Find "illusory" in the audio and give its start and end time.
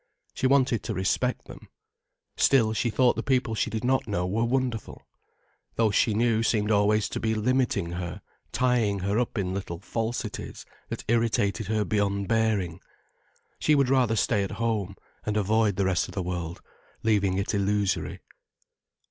17.53-18.21